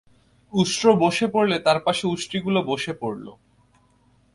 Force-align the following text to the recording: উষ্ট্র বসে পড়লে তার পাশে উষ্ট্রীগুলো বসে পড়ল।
উষ্ট্র 0.53 0.85
বসে 0.95 1.27
পড়লে 1.27 1.57
তার 1.59 1.79
পাশে 1.85 2.05
উষ্ট্রীগুলো 2.07 2.59
বসে 2.63 2.93
পড়ল। 2.93 3.25